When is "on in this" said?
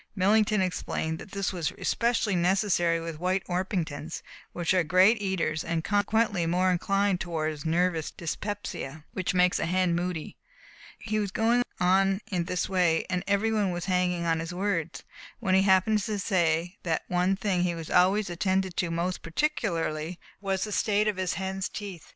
11.79-12.67